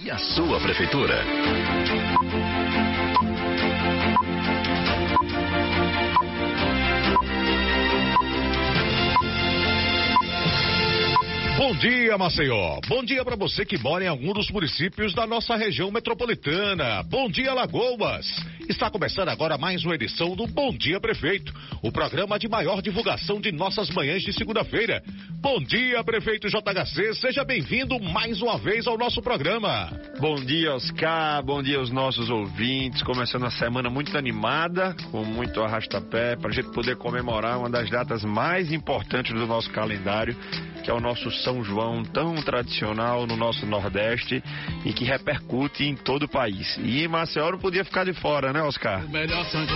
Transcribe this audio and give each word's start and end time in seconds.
E 0.00 0.10
a 0.12 0.16
sua 0.16 0.60
prefeitura? 0.60 1.24
Bom 11.56 11.74
dia, 11.78 12.16
Maceió. 12.16 12.80
Bom 12.88 13.02
dia 13.02 13.24
para 13.24 13.34
você 13.34 13.64
que 13.64 13.76
mora 13.76 14.04
em 14.04 14.06
algum 14.06 14.32
dos 14.32 14.48
municípios 14.50 15.12
da 15.14 15.26
nossa 15.26 15.56
região 15.56 15.90
metropolitana. 15.90 17.02
Bom 17.02 17.28
dia, 17.28 17.52
Lagoas. 17.52 18.26
Está 18.68 18.90
começando 18.90 19.30
agora 19.30 19.56
mais 19.56 19.82
uma 19.82 19.94
edição 19.94 20.36
do 20.36 20.46
Bom 20.46 20.70
Dia 20.76 21.00
Prefeito, 21.00 21.54
o 21.82 21.90
programa 21.90 22.38
de 22.38 22.46
maior 22.46 22.82
divulgação 22.82 23.40
de 23.40 23.50
nossas 23.50 23.88
manhãs 23.88 24.22
de 24.22 24.30
segunda-feira. 24.30 25.02
Bom 25.40 25.58
dia, 25.58 26.04
prefeito 26.04 26.48
JHC. 26.48 27.14
Seja 27.14 27.44
bem-vindo 27.44 27.98
mais 27.98 28.42
uma 28.42 28.58
vez 28.58 28.86
ao 28.86 28.98
nosso 28.98 29.22
programa. 29.22 29.90
Bom 30.20 30.34
dia, 30.34 30.74
Oscar. 30.74 31.42
Bom 31.42 31.62
dia 31.62 31.78
aos 31.78 31.90
nossos 31.90 32.28
ouvintes. 32.28 33.02
Começando 33.02 33.46
a 33.46 33.50
semana 33.50 33.88
muito 33.88 34.16
animada, 34.18 34.94
com 35.10 35.24
muito 35.24 35.62
arrastapé, 35.62 36.36
para 36.36 36.50
a 36.50 36.52
gente 36.52 36.70
poder 36.72 36.96
comemorar 36.96 37.58
uma 37.58 37.70
das 37.70 37.88
datas 37.88 38.22
mais 38.22 38.70
importantes 38.70 39.32
do 39.32 39.46
nosso 39.46 39.70
calendário, 39.70 40.36
que 40.84 40.90
é 40.90 40.94
o 40.94 41.00
nosso 41.00 41.30
São 41.30 41.64
João, 41.64 42.02
tão 42.02 42.34
tradicional 42.42 43.26
no 43.26 43.36
nosso 43.36 43.64
Nordeste 43.64 44.42
e 44.84 44.92
que 44.92 45.04
repercute 45.04 45.84
em 45.84 45.94
todo 45.94 46.24
o 46.24 46.28
país. 46.28 46.76
E 46.82 47.08
Maceió 47.08 47.52
não 47.52 47.58
podia 47.58 47.84
ficar 47.84 48.04
de 48.04 48.12
fora, 48.12 48.52
né, 48.52 48.57
Oscar? 48.62 49.04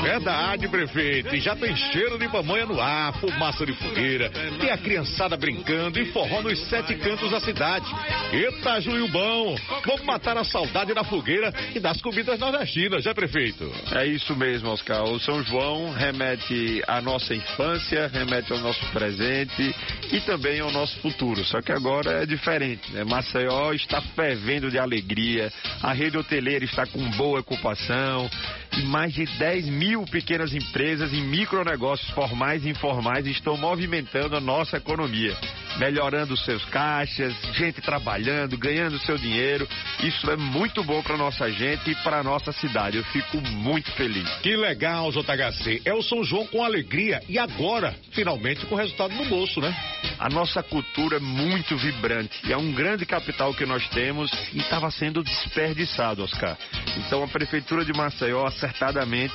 Verdade, 0.02 0.68
prefeito. 0.68 1.34
E 1.34 1.40
já 1.40 1.54
tem 1.56 1.74
cheiro 1.76 2.18
de 2.18 2.28
pamonha 2.28 2.66
no 2.66 2.80
ar, 2.80 3.12
fumaça 3.14 3.64
de 3.64 3.72
fogueira, 3.74 4.30
tem 4.60 4.70
a 4.70 4.78
criançada 4.78 5.36
brincando 5.36 6.00
e 6.00 6.06
forró 6.12 6.42
nos 6.42 6.58
sete 6.68 6.94
cantos 6.96 7.30
da 7.30 7.40
cidade. 7.40 7.86
Eita, 8.32 8.80
Juio 8.80 9.08
bom! 9.08 9.56
Vamos 9.84 10.02
matar 10.02 10.36
a 10.36 10.44
saudade 10.44 10.94
da 10.94 11.04
fogueira 11.04 11.52
e 11.74 11.80
das 11.80 12.00
comidas 12.00 12.38
nordestinas, 12.38 13.04
já, 13.04 13.14
prefeito? 13.14 13.70
É 13.92 14.06
isso 14.06 14.34
mesmo, 14.36 14.70
Oscar. 14.70 15.04
O 15.04 15.18
São 15.20 15.42
João 15.42 15.92
remete 15.92 16.82
à 16.86 17.00
nossa 17.00 17.34
infância, 17.34 18.08
remete 18.08 18.52
ao 18.52 18.58
nosso 18.58 18.84
presente 18.86 19.74
e 20.12 20.20
também 20.20 20.60
ao 20.60 20.70
nosso 20.70 20.98
futuro. 21.00 21.44
Só 21.44 21.60
que 21.60 21.72
agora 21.72 22.22
é 22.22 22.26
diferente. 22.26 22.92
Né? 22.92 23.04
Maceió 23.04 23.72
está 23.72 24.00
fervendo 24.00 24.70
de 24.70 24.78
alegria, 24.78 25.52
a 25.82 25.92
rede 25.92 26.16
hoteleira 26.16 26.64
está 26.64 26.86
com 26.86 27.02
boa 27.10 27.40
ocupação 27.40 28.30
e 28.76 28.82
mais 28.84 29.12
de 29.12 29.24
10 29.24 29.68
mil 29.68 30.04
pequenas 30.04 30.54
empresas 30.54 31.12
e 31.12 31.20
micronegócios 31.20 32.10
formais 32.10 32.64
e 32.64 32.70
informais 32.70 33.26
estão 33.26 33.56
movimentando 33.56 34.36
a 34.36 34.40
nossa 34.40 34.76
economia, 34.76 35.36
melhorando 35.78 36.36
seus 36.36 36.64
caixas, 36.66 37.34
gente 37.54 37.80
trabalhando, 37.80 38.56
ganhando 38.56 38.98
seu 39.00 39.16
dinheiro. 39.16 39.68
Isso 40.02 40.30
é 40.30 40.36
muito 40.36 40.82
bom 40.82 41.02
para 41.02 41.16
nossa 41.16 41.50
gente 41.50 41.90
e 41.90 41.94
para 41.96 42.22
nossa 42.22 42.52
cidade. 42.52 42.96
Eu 42.96 43.04
fico 43.04 43.40
muito 43.40 43.90
feliz. 43.92 44.28
Que 44.40 44.56
legal, 44.56 45.10
JHC. 45.10 45.82
É 45.84 45.92
o 45.92 46.02
São 46.02 46.24
João 46.24 46.46
com 46.46 46.64
alegria 46.64 47.20
e 47.28 47.38
agora, 47.38 47.94
finalmente, 48.12 48.64
com 48.66 48.74
resultado 48.74 49.14
no 49.14 49.24
bolso, 49.26 49.60
né? 49.60 49.74
A 50.18 50.28
nossa 50.28 50.62
cultura 50.62 51.16
é 51.16 51.20
muito 51.20 51.76
vibrante 51.76 52.40
e 52.46 52.52
é 52.52 52.56
um 52.56 52.72
grande 52.72 53.04
capital 53.04 53.52
que 53.54 53.66
nós 53.66 53.88
temos 53.88 54.30
e 54.52 54.58
estava 54.58 54.90
sendo 54.90 55.22
desperdiçado, 55.22 56.22
Oscar. 56.22 56.56
Então 56.96 57.24
a 57.24 57.28
Prefeitura 57.28 57.84
de 57.84 57.92
Maceió, 57.92 58.48
acertadamente, 58.62 59.34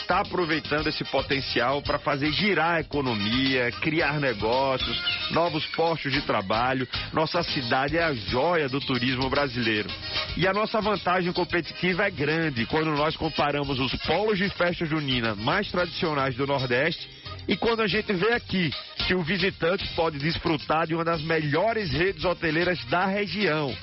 está 0.00 0.20
aproveitando 0.20 0.86
esse 0.86 1.04
potencial 1.04 1.82
para 1.82 1.98
fazer 1.98 2.30
girar 2.32 2.76
a 2.76 2.80
economia, 2.80 3.70
criar 3.80 4.20
negócios, 4.20 4.96
novos 5.30 5.66
postos 5.66 6.12
de 6.12 6.22
trabalho. 6.22 6.86
Nossa 7.12 7.42
cidade 7.42 7.96
é 7.96 8.04
a 8.04 8.14
joia 8.14 8.68
do 8.68 8.80
turismo 8.80 9.28
brasileiro. 9.28 9.88
E 10.36 10.46
a 10.46 10.52
nossa 10.52 10.80
vantagem 10.80 11.32
competitiva 11.32 12.06
é 12.06 12.10
grande 12.10 12.66
quando 12.66 12.90
nós 12.92 13.16
comparamos 13.16 13.78
os 13.80 13.92
polos 14.06 14.38
de 14.38 14.48
festa 14.50 14.86
junina 14.86 15.34
mais 15.34 15.70
tradicionais 15.70 16.34
do 16.36 16.46
Nordeste 16.46 17.08
e 17.48 17.56
quando 17.56 17.80
a 17.80 17.86
gente 17.86 18.12
vê 18.12 18.34
aqui 18.34 18.70
que 19.06 19.14
o 19.14 19.22
visitante 19.22 19.86
pode 19.94 20.18
desfrutar 20.18 20.86
de 20.86 20.94
uma 20.94 21.04
das 21.04 21.22
melhores 21.22 21.90
redes 21.90 22.24
hoteleiras 22.24 22.78
da 22.86 23.06
região. 23.06 23.74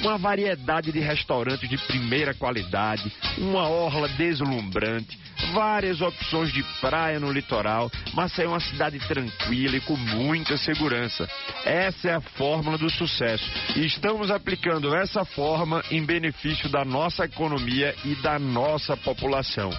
Uma 0.00 0.18
variedade 0.18 0.92
de 0.92 1.00
restaurantes 1.00 1.68
de 1.68 1.78
primeira 1.78 2.34
qualidade, 2.34 3.10
uma 3.38 3.68
orla 3.68 4.08
deslumbrante, 4.08 5.18
várias 5.52 6.00
opções 6.00 6.52
de 6.52 6.62
praia 6.80 7.18
no 7.18 7.32
litoral, 7.32 7.90
mas 8.14 8.38
é 8.38 8.46
uma 8.46 8.60
cidade 8.60 8.98
tranquila 9.00 9.76
e 9.76 9.80
com 9.80 9.96
muita 9.96 10.56
segurança. 10.56 11.28
Essa 11.64 12.08
é 12.08 12.14
a 12.14 12.20
fórmula 12.20 12.78
do 12.78 12.90
sucesso 12.90 13.46
estamos 13.84 14.30
aplicando 14.30 14.94
essa 14.94 15.24
forma 15.24 15.82
em 15.90 16.04
benefício 16.04 16.68
da 16.68 16.84
nossa 16.84 17.24
economia 17.24 17.94
e 18.04 18.14
da 18.16 18.38
nossa 18.38 18.96
população. 18.96 19.70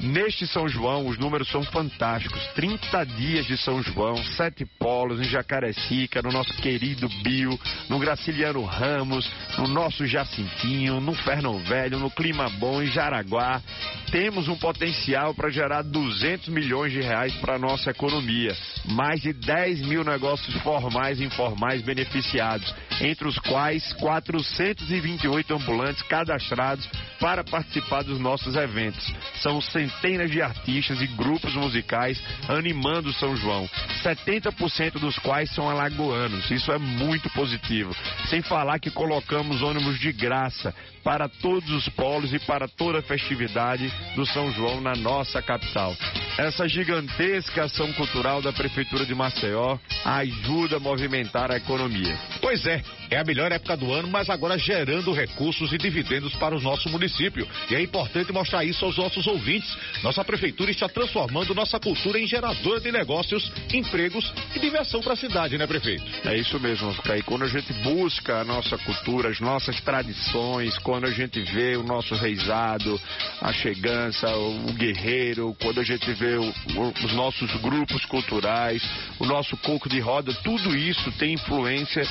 Neste 0.00 0.46
São 0.46 0.68
João, 0.68 1.06
os 1.06 1.18
números 1.18 1.48
são 1.48 1.62
fantásticos. 1.62 2.40
30 2.54 3.04
dias 3.04 3.46
de 3.46 3.56
São 3.56 3.82
João, 3.82 4.16
sete 4.36 4.64
polos 4.78 5.20
em 5.20 5.24
Jacarecica, 5.24 6.22
no 6.22 6.30
nosso 6.30 6.52
querido 6.54 7.08
Bio, 7.22 7.58
no 7.88 7.98
Graciliano 7.98 8.64
Ramos, 8.64 9.30
no 9.58 9.68
nosso 9.68 10.06
Jacintinho, 10.06 11.00
no 11.00 11.14
Fernão 11.14 11.58
Velho, 11.58 11.98
no 11.98 12.10
Clima 12.10 12.48
Bom, 12.48 12.82
em 12.82 12.86
Jaraguá. 12.86 13.62
Temos 14.10 14.48
um 14.48 14.56
potencial 14.56 15.34
para 15.34 15.50
gerar 15.50 15.82
200 15.82 16.48
milhões 16.48 16.92
de 16.92 17.00
reais 17.00 17.34
para 17.36 17.54
a 17.54 17.58
nossa 17.58 17.90
economia. 17.90 18.56
Mais 18.90 19.20
de 19.20 19.32
10 19.32 19.82
mil 19.82 20.04
negócios 20.04 20.54
formais 20.62 21.20
e 21.20 21.24
informais 21.24 21.82
beneficiados, 21.82 22.74
entre 23.00 23.28
os 23.28 23.38
quais 23.38 23.92
428 23.94 25.54
ambulantes 25.54 26.02
cadastrados 26.02 26.88
para 27.22 27.44
participar 27.44 28.02
dos 28.02 28.18
nossos 28.18 28.56
eventos. 28.56 29.14
São 29.40 29.60
centenas 29.60 30.28
de 30.28 30.42
artistas 30.42 31.00
e 31.00 31.06
grupos 31.06 31.54
musicais 31.54 32.20
animando 32.48 33.12
São 33.12 33.36
João, 33.36 33.70
70% 34.02 34.98
dos 34.98 35.16
quais 35.20 35.48
são 35.54 35.70
alagoanos. 35.70 36.50
Isso 36.50 36.72
é 36.72 36.78
muito 36.78 37.30
positivo. 37.30 37.94
Sem 38.28 38.42
falar 38.42 38.80
que 38.80 38.90
colocamos 38.90 39.62
ônibus 39.62 40.00
de 40.00 40.12
graça 40.12 40.74
para 41.04 41.28
todos 41.28 41.70
os 41.70 41.88
polos 41.90 42.34
e 42.34 42.40
para 42.40 42.66
toda 42.66 42.98
a 42.98 43.02
festividade 43.02 43.88
do 44.16 44.26
São 44.26 44.50
João 44.52 44.80
na 44.80 44.96
nossa 44.96 45.40
capital. 45.40 45.96
Essa 46.38 46.66
gigantesca 46.66 47.64
ação 47.64 47.92
cultural 47.92 48.40
da 48.40 48.52
Prefeitura 48.52 49.04
de 49.04 49.14
Maceió 49.14 49.76
ajuda 50.02 50.76
a 50.76 50.80
movimentar 50.80 51.52
a 51.52 51.58
economia. 51.58 52.18
Pois 52.40 52.64
é, 52.64 52.82
é 53.10 53.18
a 53.18 53.24
melhor 53.24 53.52
época 53.52 53.76
do 53.76 53.92
ano, 53.92 54.08
mas 54.08 54.30
agora 54.30 54.58
gerando 54.58 55.12
recursos 55.12 55.72
e 55.74 55.78
dividendos 55.78 56.34
para 56.36 56.56
o 56.56 56.60
nosso 56.60 56.88
município. 56.88 57.46
E 57.70 57.74
é 57.74 57.82
importante 57.82 58.32
mostrar 58.32 58.64
isso 58.64 58.82
aos 58.84 58.96
nossos 58.96 59.26
ouvintes. 59.26 59.76
Nossa 60.02 60.24
prefeitura 60.24 60.70
está 60.70 60.88
transformando 60.88 61.54
nossa 61.54 61.78
cultura 61.78 62.18
em 62.18 62.26
geradora 62.26 62.80
de 62.80 62.90
negócios, 62.90 63.52
empregos 63.72 64.32
e 64.56 64.58
diversão 64.58 65.02
para 65.02 65.12
a 65.12 65.16
cidade, 65.16 65.58
né, 65.58 65.66
prefeito? 65.66 66.04
É 66.24 66.34
isso 66.34 66.58
mesmo, 66.58 66.88
Oscar. 66.88 67.18
E 67.18 67.22
quando 67.22 67.44
a 67.44 67.48
gente 67.48 67.70
busca 67.74 68.40
a 68.40 68.44
nossa 68.44 68.78
cultura, 68.78 69.28
as 69.28 69.38
nossas 69.38 69.78
tradições, 69.82 70.78
quando 70.78 71.06
a 71.06 71.10
gente 71.10 71.40
vê 71.42 71.76
o 71.76 71.82
nosso 71.82 72.14
reizado, 72.14 72.98
a 73.40 73.52
chegança, 73.52 74.34
o 74.34 74.72
guerreiro, 74.72 75.54
quando 75.60 75.80
a 75.80 75.84
gente 75.84 76.10
vê 76.14 76.21
o, 76.26 77.04
os 77.04 77.12
nossos 77.14 77.50
grupos 77.60 78.04
culturais, 78.06 78.82
o 79.18 79.24
nosso 79.24 79.56
coco 79.58 79.88
de 79.88 80.00
roda, 80.00 80.32
tudo 80.42 80.76
isso 80.76 81.10
tem 81.12 81.34
influência 81.34 82.06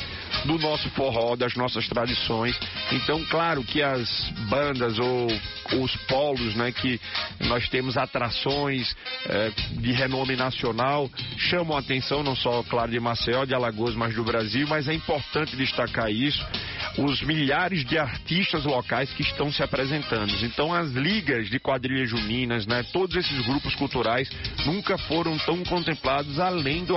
do 0.45 0.57
nosso 0.57 0.89
forró, 0.91 1.35
das 1.35 1.55
nossas 1.55 1.87
tradições. 1.87 2.57
Então, 2.91 3.23
claro 3.25 3.63
que 3.63 3.81
as 3.81 4.29
bandas 4.49 4.97
ou 4.99 5.27
os 5.73 5.95
polos, 6.07 6.55
né, 6.55 6.71
que 6.71 6.99
nós 7.41 7.67
temos 7.69 7.97
atrações 7.97 8.95
eh, 9.25 9.51
de 9.71 9.91
renome 9.91 10.35
nacional, 10.35 11.09
chamam 11.37 11.77
a 11.77 11.79
atenção 11.79 12.23
não 12.23 12.35
só, 12.35 12.61
claro, 12.63 12.91
de 12.91 12.99
Maceió, 12.99 13.45
de 13.45 13.53
Alagoas, 13.53 13.95
mas 13.95 14.13
do 14.13 14.23
Brasil, 14.23 14.67
mas 14.67 14.87
é 14.87 14.93
importante 14.93 15.55
destacar 15.55 16.11
isso, 16.11 16.45
os 16.97 17.21
milhares 17.21 17.85
de 17.85 17.97
artistas 17.97 18.65
locais 18.65 19.11
que 19.13 19.21
estão 19.21 19.51
se 19.51 19.63
apresentando. 19.63 20.33
Então, 20.43 20.73
as 20.73 20.91
ligas 20.91 21.49
de 21.49 21.59
quadrilhas 21.59 22.09
juninas, 22.09 22.65
né, 22.65 22.83
todos 22.91 23.15
esses 23.15 23.45
grupos 23.45 23.73
culturais 23.75 24.00
nunca 24.65 24.97
foram 24.97 25.37
tão 25.39 25.63
contemplados 25.63 26.39
além 26.39 26.83
do 26.85 26.95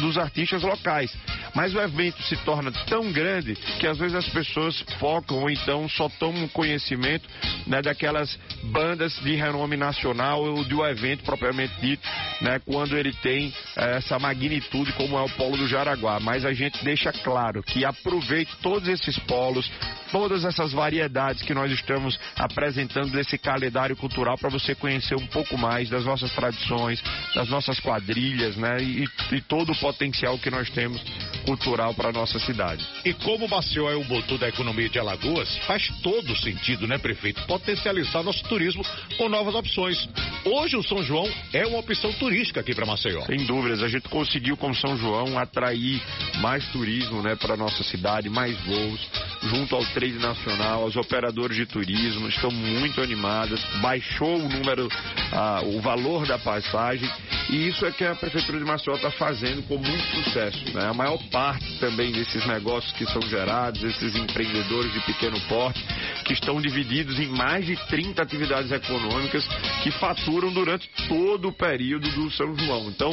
dos 0.00 0.18
artistas 0.18 0.62
locais. 0.62 1.12
Mas 1.54 1.74
o 1.74 1.80
evento 1.80 2.22
se 2.22 2.36
torna 2.44 2.72
tão 2.86 3.12
grande 3.12 3.54
que 3.78 3.86
às 3.86 3.98
vezes 3.98 4.14
as 4.14 4.28
pessoas 4.28 4.80
focam 4.98 5.38
ou 5.38 5.50
então 5.50 5.88
só 5.88 6.08
tomam 6.08 6.48
conhecimento 6.48 7.28
né, 7.66 7.82
daquelas 7.82 8.38
bandas 8.64 9.14
de 9.20 9.34
renome 9.34 9.76
nacional 9.76 10.42
ou 10.42 10.64
do 10.64 10.84
evento 10.84 11.24
propriamente 11.24 11.74
dito, 11.80 12.08
né, 12.40 12.58
quando 12.64 12.96
ele 12.96 13.12
tem 13.12 13.52
eh, 13.76 13.96
essa 13.96 14.18
magnitude 14.18 14.92
como 14.92 15.18
é 15.18 15.22
o 15.22 15.28
Polo 15.30 15.56
do 15.56 15.68
Jaraguá. 15.68 16.18
Mas 16.20 16.44
a 16.44 16.52
gente 16.52 16.82
deixa 16.84 17.12
claro 17.12 17.62
que 17.62 17.84
aproveite 17.84 18.56
todos 18.62 18.88
esses 18.88 19.18
polos, 19.20 19.70
todas 20.10 20.44
essas 20.44 20.72
variedades 20.72 21.42
que 21.42 21.54
nós 21.54 21.70
estamos 21.70 22.18
apresentando 22.36 23.10
desse 23.10 23.36
calendário 23.36 23.96
cultural 23.96 24.38
para 24.38 24.48
você 24.48 24.74
conhecer 24.74 25.16
um 25.16 25.26
pouco 25.26 25.58
mais 25.58 25.90
das 25.90 26.04
nossas 26.04 26.32
tradições, 26.32 27.02
das 27.34 27.48
nossas 27.48 27.78
quadrilhas, 27.80 28.56
né, 28.56 28.78
e, 28.80 29.04
e 29.32 29.40
todo 29.42 29.72
o 29.72 29.78
potencial 29.78 30.38
que 30.38 30.50
nós 30.50 30.70
temos 30.70 31.02
cultural 31.44 31.94
para 31.94 32.12
nossa 32.12 32.38
cidade. 32.38 32.84
E 33.04 33.12
como 33.12 33.48
Maceió 33.48 33.90
é 33.90 33.96
o 33.96 34.04
motor 34.04 34.38
da 34.38 34.48
economia 34.48 34.88
de 34.88 34.98
Alagoas, 34.98 35.56
faz 35.66 35.88
todo 36.02 36.36
sentido, 36.36 36.86
né, 36.86 36.98
prefeito, 36.98 37.42
potencializar 37.46 38.22
nosso 38.22 38.42
turismo 38.44 38.84
com 39.16 39.28
novas 39.28 39.54
opções. 39.54 40.08
Hoje 40.44 40.76
o 40.76 40.82
São 40.82 41.02
João 41.02 41.28
é 41.52 41.66
uma 41.66 41.78
opção 41.78 42.12
turística 42.14 42.60
aqui 42.60 42.74
para 42.74 42.86
Maceió. 42.86 43.24
Sem 43.26 43.44
dúvidas, 43.44 43.82
a 43.82 43.88
gente 43.88 44.08
conseguiu 44.08 44.56
com 44.56 44.72
São 44.74 44.96
João 44.96 45.38
atrair 45.38 46.02
mais 46.40 46.66
turismo, 46.68 47.22
né, 47.22 47.36
para 47.36 47.56
nossa 47.56 47.82
cidade, 47.84 48.28
mais 48.28 48.58
voos, 48.64 49.00
junto 49.42 49.74
ao 49.74 49.84
trade 49.86 50.18
nacional, 50.18 50.84
os 50.84 50.96
operadores 50.96 51.56
de 51.56 51.66
turismo 51.66 52.28
estão 52.28 52.50
muito 52.50 53.00
animadas, 53.00 53.62
baixou 53.80 54.36
o 54.36 54.48
número, 54.48 54.88
ah, 55.32 55.62
o 55.64 55.80
valor 55.80 56.26
da 56.26 56.38
passagem 56.38 57.10
e 57.52 57.68
isso 57.68 57.84
é 57.84 57.92
que 57.92 58.02
a 58.02 58.14
prefeitura 58.14 58.58
de 58.58 58.64
Maceió 58.64 58.96
está 58.96 59.10
fazendo 59.10 59.62
com 59.68 59.76
muito 59.76 60.24
sucesso. 60.24 60.72
Né? 60.72 60.86
A 60.86 60.94
maior 60.94 61.18
parte 61.30 61.78
também 61.78 62.10
desses 62.10 62.46
negócios 62.46 62.90
que 62.94 63.04
são 63.04 63.20
gerados, 63.28 63.82
esses 63.82 64.16
empreendedores 64.16 64.90
de 64.90 65.00
pequeno 65.00 65.38
porte, 65.42 65.84
que 66.24 66.32
estão 66.32 66.62
divididos 66.62 67.20
em 67.20 67.26
mais 67.26 67.66
de 67.66 67.76
30 67.88 68.22
atividades 68.22 68.72
econômicas 68.72 69.46
que 69.82 69.90
faturam 69.90 70.50
durante 70.50 70.88
todo 71.06 71.48
o 71.48 71.52
período 71.52 72.08
do 72.12 72.30
São 72.30 72.56
João. 72.56 72.88
Então, 72.88 73.10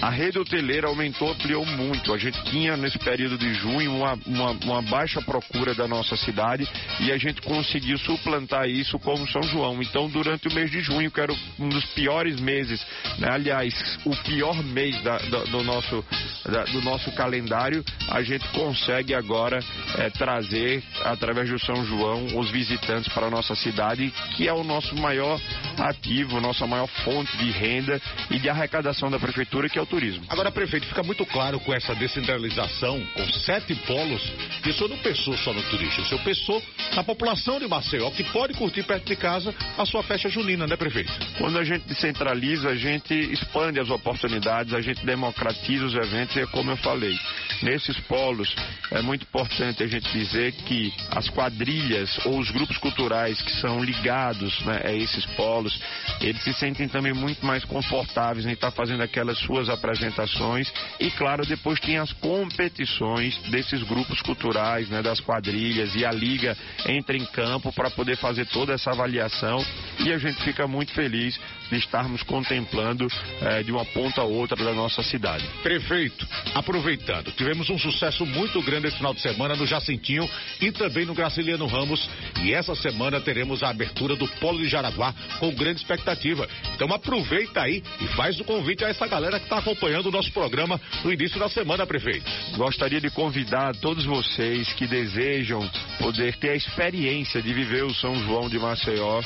a 0.00 0.08
rede 0.08 0.38
hoteleira 0.38 0.88
aumentou, 0.88 1.30
ampliou 1.30 1.66
muito. 1.66 2.14
A 2.14 2.18
gente 2.18 2.42
tinha 2.44 2.78
nesse 2.78 2.98
período 2.98 3.36
de 3.36 3.52
junho 3.52 3.94
uma, 3.94 4.18
uma, 4.24 4.50
uma 4.52 4.82
baixa 4.82 5.20
procura 5.20 5.74
da 5.74 5.86
nossa 5.86 6.16
cidade 6.16 6.66
e 6.98 7.12
a 7.12 7.18
gente 7.18 7.42
conseguiu 7.42 7.98
suplantar 7.98 8.66
isso 8.70 8.98
com 9.00 9.12
o 9.12 9.28
São 9.28 9.42
João. 9.42 9.82
Então, 9.82 10.08
durante 10.08 10.48
o 10.48 10.54
mês 10.54 10.70
de 10.70 10.80
junho, 10.80 11.10
que 11.10 11.20
era 11.20 11.34
um 11.58 11.68
dos 11.68 11.84
piores 11.92 12.40
meses, 12.40 12.82
né? 13.18 13.28
aliás, 13.30 13.81
o 14.04 14.16
pior 14.24 14.62
mês 14.62 15.00
da, 15.02 15.18
do, 15.18 15.44
do, 15.50 15.62
nosso, 15.62 16.04
da, 16.44 16.64
do 16.64 16.80
nosso 16.82 17.12
calendário, 17.12 17.84
a 18.08 18.22
gente 18.22 18.46
consegue 18.48 19.14
agora 19.14 19.60
é, 19.98 20.10
trazer, 20.10 20.82
através 21.04 21.48
do 21.48 21.58
São 21.58 21.84
João, 21.84 22.26
os 22.38 22.50
visitantes 22.50 23.12
para 23.12 23.26
a 23.26 23.30
nossa 23.30 23.54
cidade, 23.54 24.12
que 24.36 24.48
é 24.48 24.52
o 24.52 24.64
nosso 24.64 24.94
maior 24.96 25.40
ativo, 25.78 26.40
nossa 26.40 26.66
maior 26.66 26.86
fonte 27.04 27.36
de 27.36 27.50
renda 27.50 28.00
e 28.30 28.38
de 28.38 28.48
arrecadação 28.48 29.10
da 29.10 29.18
prefeitura, 29.18 29.68
que 29.68 29.78
é 29.78 29.82
o 29.82 29.86
turismo. 29.86 30.24
Agora, 30.28 30.50
prefeito, 30.50 30.86
fica 30.86 31.02
muito 31.02 31.24
claro 31.26 31.60
com 31.60 31.72
essa 31.72 31.94
descentralização, 31.94 33.00
com 33.14 33.32
sete 33.32 33.74
polos, 33.74 34.22
que 34.62 34.70
o 34.70 34.74
senhor 34.74 34.88
não 34.88 34.98
pensou 34.98 35.36
só 35.38 35.52
no 35.52 35.62
turista, 35.64 36.02
o 36.02 36.04
senhor 36.06 36.22
pensou 36.22 36.62
na 36.94 37.02
população 37.02 37.58
de 37.58 37.66
Maceió, 37.66 38.10
que 38.10 38.24
pode 38.24 38.54
curtir 38.54 38.82
perto 38.82 39.06
de 39.06 39.16
casa 39.16 39.54
a 39.78 39.84
sua 39.86 40.02
festa 40.02 40.28
junina, 40.28 40.66
né, 40.66 40.76
prefeito? 40.76 41.12
Quando 41.38 41.58
a 41.58 41.64
gente 41.64 41.86
descentraliza, 41.86 42.70
a 42.70 42.74
gente 42.74 43.14
expande 43.14 43.71
as 43.80 43.90
oportunidades, 43.90 44.74
a 44.74 44.80
gente 44.80 45.04
democratiza 45.04 45.84
os 45.84 45.94
eventos 45.94 46.36
e 46.36 46.40
é 46.40 46.46
como 46.46 46.70
eu 46.70 46.76
falei, 46.76 47.16
nesses 47.62 47.98
polos 48.00 48.54
é 48.90 49.00
muito 49.00 49.22
importante 49.22 49.82
a 49.82 49.86
gente 49.86 50.10
dizer 50.12 50.52
que 50.52 50.92
as 51.10 51.28
quadrilhas 51.28 52.18
ou 52.26 52.38
os 52.38 52.50
grupos 52.50 52.76
culturais 52.78 53.40
que 53.40 53.52
são 53.60 53.82
ligados 53.82 54.60
né, 54.62 54.82
a 54.84 54.92
esses 54.92 55.24
polos, 55.34 55.78
eles 56.20 56.42
se 56.42 56.52
sentem 56.54 56.88
também 56.88 57.12
muito 57.12 57.44
mais 57.44 57.64
confortáveis 57.64 58.46
em 58.46 58.52
estar 58.52 58.70
fazendo 58.70 59.02
aquelas 59.02 59.38
suas 59.38 59.68
apresentações 59.68 60.72
e 61.00 61.10
claro, 61.10 61.46
depois 61.46 61.80
tem 61.80 61.98
as 61.98 62.12
competições 62.12 63.36
desses 63.50 63.82
grupos 63.82 64.20
culturais, 64.22 64.88
né, 64.88 65.02
das 65.02 65.20
quadrilhas 65.20 65.94
e 65.94 66.04
a 66.04 66.12
liga 66.12 66.56
entra 66.86 67.16
em 67.16 67.24
campo 67.26 67.72
para 67.72 67.90
poder 67.90 68.16
fazer 68.16 68.46
toda 68.46 68.72
essa 68.74 68.90
avaliação 68.90 69.64
e 70.00 70.12
a 70.12 70.18
gente 70.18 70.42
fica 70.42 70.66
muito 70.66 70.92
feliz 70.92 71.38
de 71.70 71.78
estarmos 71.78 72.22
contemplando 72.22 73.06
eh, 73.40 73.62
de 73.62 73.72
uma 73.72 73.84
ponta 73.84 74.20
a 74.20 74.24
outra 74.24 74.62
da 74.62 74.72
nossa 74.72 75.02
cidade. 75.02 75.44
Prefeito, 75.62 76.26
aproveitando, 76.54 77.32
tivemos 77.32 77.51
um 77.60 77.78
sucesso 77.78 78.24
muito 78.24 78.62
grande 78.62 78.88
esse 78.88 78.96
final 78.96 79.14
de 79.14 79.20
semana 79.20 79.54
no 79.54 79.66
Jacintinho 79.66 80.28
e 80.60 80.70
também 80.70 81.04
no 81.04 81.14
Graciliano 81.14 81.66
Ramos 81.66 82.08
e 82.42 82.52
essa 82.52 82.74
semana 82.74 83.20
teremos 83.20 83.62
a 83.62 83.70
abertura 83.70 84.16
do 84.16 84.26
Polo 84.26 84.58
de 84.58 84.68
Jaraguá 84.68 85.14
com 85.38 85.54
grande 85.54 85.80
expectativa. 85.80 86.48
Então 86.74 86.92
aproveita 86.92 87.62
aí 87.62 87.82
e 88.00 88.06
faz 88.08 88.38
o 88.40 88.44
convite 88.44 88.84
a 88.84 88.88
essa 88.88 89.06
galera 89.06 89.38
que 89.38 89.46
está 89.46 89.58
acompanhando 89.58 90.06
o 90.06 90.12
nosso 90.12 90.32
programa 90.32 90.80
no 91.04 91.12
início 91.12 91.38
da 91.38 91.48
semana, 91.48 91.86
prefeito. 91.86 92.24
Gostaria 92.56 93.00
de 93.00 93.10
convidar 93.10 93.74
todos 93.76 94.04
vocês 94.04 94.72
que 94.74 94.86
desejam 94.86 95.68
poder 95.98 96.36
ter 96.36 96.50
a 96.50 96.56
experiência 96.56 97.42
de 97.42 97.52
viver 97.52 97.84
o 97.84 97.94
São 97.94 98.14
João 98.24 98.48
de 98.48 98.58
Maceió 98.58 99.22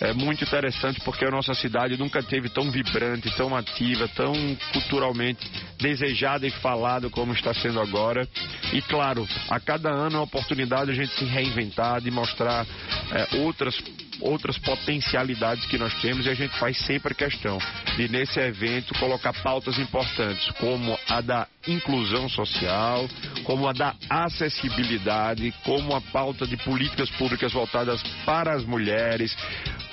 é 0.00 0.12
muito 0.12 0.44
interessante 0.44 1.00
porque 1.00 1.24
a 1.24 1.30
nossa 1.30 1.54
cidade 1.54 1.96
nunca 1.96 2.22
teve 2.22 2.48
tão 2.48 2.70
vibrante, 2.70 3.34
tão 3.36 3.56
ativa, 3.56 4.08
tão 4.08 4.32
culturalmente 4.72 5.50
desejada 5.78 6.46
e 6.46 6.50
falada 6.50 7.10
como 7.10 7.32
está 7.32 7.52
sendo 7.52 7.80
agora. 7.80 8.28
E 8.72 8.80
claro, 8.82 9.26
a 9.48 9.58
cada 9.58 9.90
ano 9.90 10.16
é 10.16 10.18
uma 10.18 10.24
oportunidade 10.24 10.90
a 10.90 10.94
gente 10.94 11.12
se 11.14 11.24
reinventar, 11.24 12.00
de 12.00 12.10
mostrar 12.10 12.66
é, 13.12 13.38
outras 13.38 13.76
outras 14.20 14.58
potencialidades 14.58 15.64
que 15.66 15.78
nós 15.78 15.94
temos 16.00 16.26
e 16.26 16.30
a 16.30 16.34
gente 16.34 16.56
faz 16.58 16.76
sempre 16.78 17.14
questão 17.14 17.58
de 17.96 18.08
nesse 18.08 18.38
evento 18.40 18.94
colocar 18.98 19.32
pautas 19.42 19.78
importantes 19.78 20.50
como 20.58 20.98
a 21.08 21.20
da 21.20 21.46
inclusão 21.66 22.28
social, 22.28 23.08
como 23.44 23.68
a 23.68 23.72
da 23.72 23.94
acessibilidade, 24.08 25.52
como 25.64 25.94
a 25.94 26.00
pauta 26.00 26.46
de 26.46 26.56
políticas 26.56 27.10
públicas 27.10 27.52
voltadas 27.52 28.02
para 28.24 28.54
as 28.54 28.64
mulheres, 28.64 29.36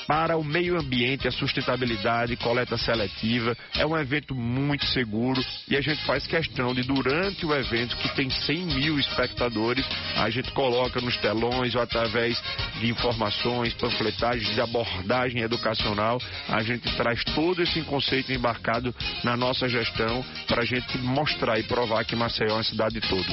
para 0.08 0.38
o 0.38 0.44
meio 0.44 0.80
ambiente, 0.80 1.28
a 1.28 1.32
sustentabilidade, 1.32 2.36
coleta 2.38 2.78
seletiva. 2.78 3.56
É 3.78 3.86
um 3.86 3.98
evento 3.98 4.36
muito 4.36 4.86
seguro 4.88 5.44
e 5.68 5.76
a 5.76 5.82
gente 5.82 6.04
faz 6.06 6.26
questão 6.28 6.74
de, 6.74 6.84
durante 6.84 7.46
o 7.46 7.54
evento, 7.54 7.96
que 7.98 8.16
tem 8.16 8.30
100 8.30 8.66
mil 8.66 9.00
espectadores, 9.00 9.86
a 10.18 10.30
gente 10.30 10.52
coloca 10.52 11.02
nos 11.02 11.18
telões 11.18 11.76
ou 11.76 11.82
através 11.82 12.42
de 12.80 12.90
informações, 12.90 13.74
panfletagens, 13.74 14.54
de 14.54 14.62
abordagem 14.62 15.42
educacional, 15.42 16.22
a 16.50 16.62
gente 16.64 16.94
traz 16.96 17.24
todo 17.24 17.62
esse 17.62 17.82
conceito 17.82 18.32
embarcado 18.32 18.94
na 19.24 19.36
nossa 19.36 19.68
gestão 19.68 20.24
para 20.48 20.62
a 20.62 20.66
gente 20.66 20.98
mostrar 21.00 21.60
e 21.60 21.64
provar 21.64 22.06
que 22.06 22.16
Maceió 22.16 22.50
é 22.50 22.54
uma 22.54 22.64
cidade 22.64 23.00
de 23.00 23.08
todos. 23.08 23.26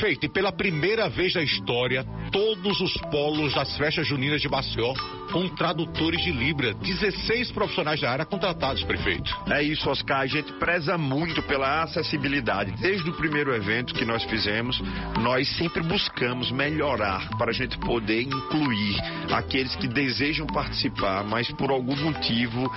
Prefeito, 0.00 0.24
e 0.24 0.28
pela 0.30 0.50
primeira 0.50 1.10
vez 1.10 1.34
na 1.34 1.42
história, 1.42 2.06
todos 2.32 2.80
os 2.80 2.94
polos 3.10 3.52
das 3.52 3.76
festas 3.76 4.06
juninas 4.06 4.40
de 4.40 4.48
Maceió 4.48 4.94
com 5.30 5.48
tradutores 5.48 6.22
de 6.22 6.32
Libra. 6.32 6.74
16 6.74 7.50
profissionais 7.52 8.00
da 8.00 8.10
área 8.10 8.24
contratados, 8.24 8.82
prefeito. 8.84 9.30
É 9.48 9.62
isso, 9.62 9.88
Oscar. 9.88 10.20
A 10.20 10.26
gente 10.26 10.52
preza 10.54 10.98
muito 10.98 11.42
pela 11.42 11.82
acessibilidade. 11.82 12.72
Desde 12.80 13.08
o 13.08 13.12
primeiro 13.14 13.54
evento 13.54 13.94
que 13.94 14.04
nós 14.04 14.24
fizemos, 14.24 14.80
nós 15.20 15.48
sempre 15.56 15.82
buscamos 15.82 16.50
melhorar 16.50 17.28
para 17.36 17.50
a 17.50 17.54
gente 17.54 17.78
poder 17.78 18.22
incluir 18.22 18.96
aqueles 19.32 19.74
que 19.76 19.86
desejam 19.86 20.46
participar, 20.46 21.24
mas 21.24 21.50
por 21.52 21.70
algum 21.70 21.96
motivo 21.96 22.70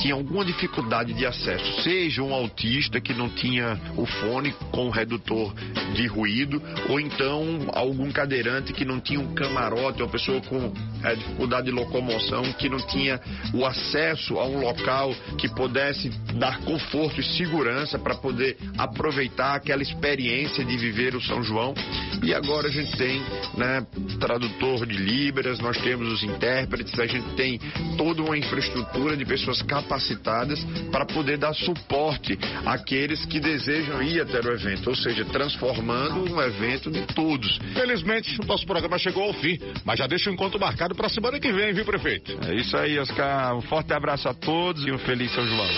tinham 0.00 0.18
alguma 0.18 0.44
dificuldade 0.44 1.12
de 1.12 1.26
acesso. 1.26 1.82
Seja 1.82 2.22
um 2.22 2.34
autista 2.34 3.00
que 3.00 3.14
não 3.14 3.28
tinha 3.28 3.80
o 3.96 4.06
fone 4.06 4.52
com 4.72 4.86
o 4.86 4.90
redutor 4.90 5.54
de 5.94 6.06
ruído, 6.06 6.60
ou 6.88 7.00
então 7.00 7.68
algum 7.72 8.10
cadeirante 8.10 8.72
que 8.72 8.84
não 8.84 9.00
tinha 9.00 9.20
um 9.20 9.34
camarote, 9.34 10.02
ou 10.02 10.08
pessoa 10.08 10.40
com 10.42 10.72
é, 11.04 11.14
dificuldade 11.14 11.66
de 11.66 11.72
locomoção 11.72 12.00
locomoção, 12.00 12.42
que 12.54 12.68
não 12.68 12.78
tinha 12.86 13.20
o 13.54 13.64
acesso 13.64 14.38
a 14.38 14.46
um 14.46 14.60
local 14.60 15.14
que 15.38 15.48
pudesse 15.48 16.08
dar 16.38 16.58
conforto 16.60 17.20
e 17.20 17.24
segurança 17.24 17.98
para 17.98 18.14
poder 18.14 18.56
aproveitar 18.78 19.54
aquela 19.54 19.82
experiência 19.82 20.64
de 20.64 20.76
viver 20.76 21.14
o 21.14 21.20
São 21.20 21.42
João. 21.42 21.74
E 22.22 22.34
agora 22.34 22.68
a 22.68 22.70
gente 22.70 22.96
tem 22.96 23.20
né, 23.56 23.86
tradutor 24.18 24.86
de 24.86 24.96
Libras, 24.96 25.58
nós 25.58 25.76
temos 25.78 26.12
os 26.12 26.22
intérpretes, 26.22 26.98
a 26.98 27.06
gente 27.06 27.34
tem 27.34 27.58
toda 27.96 28.22
uma 28.22 28.36
infraestrutura 28.36 29.16
de 29.16 29.24
pessoas 29.24 29.62
capacitadas 29.62 30.62
para 30.90 31.04
poder 31.06 31.38
dar 31.38 31.54
suporte 31.54 32.38
àqueles 32.64 33.24
que 33.26 33.40
desejam 33.40 34.02
ir 34.02 34.20
até 34.20 34.40
o 34.40 34.52
evento, 34.52 34.90
ou 34.90 34.96
seja, 34.96 35.24
transformando 35.26 36.32
um 36.32 36.40
evento 36.40 36.59
de 36.90 37.02
todos. 37.14 37.58
Felizmente, 37.74 38.38
o 38.40 38.46
nosso 38.46 38.66
programa 38.66 38.98
chegou 38.98 39.24
ao 39.24 39.32
fim, 39.34 39.58
mas 39.84 39.98
já 39.98 40.06
deixa 40.06 40.30
o 40.30 40.32
encontro 40.32 40.60
marcado 40.60 40.94
para 40.94 41.06
a 41.06 41.10
semana 41.10 41.40
que 41.40 41.52
vem, 41.52 41.72
viu, 41.72 41.84
prefeito? 41.84 42.38
É 42.46 42.54
isso 42.54 42.76
aí, 42.76 42.98
Oscar. 42.98 43.56
Um 43.56 43.62
forte 43.62 43.92
abraço 43.92 44.28
a 44.28 44.34
todos 44.34 44.86
e 44.86 44.92
um 44.92 44.98
feliz 44.98 45.32
São 45.32 45.46
João. 45.46 45.68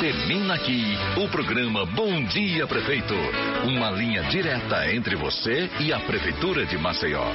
Termina 0.00 0.54
aqui 0.54 0.96
o 1.16 1.28
programa 1.28 1.84
Bom 1.84 2.22
Dia 2.24 2.66
Prefeito. 2.66 3.14
Uma 3.64 3.90
linha 3.90 4.22
direta 4.24 4.94
entre 4.94 5.16
você 5.16 5.68
e 5.80 5.92
a 5.92 5.98
Prefeitura 5.98 6.64
de 6.64 6.78
Maceió. 6.78 7.26